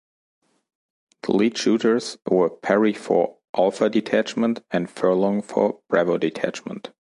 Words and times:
The 1.21 1.31
lead 1.33 1.55
shooters 1.55 2.17
were 2.27 2.49
Perry, 2.49 2.91
for 2.91 3.37
Alpha 3.55 3.87
Detachment, 3.87 4.63
and 4.71 4.89
Furlong, 4.89 5.43
for 5.43 5.81
Bravo 5.89 6.17
Detachment. 6.17 6.89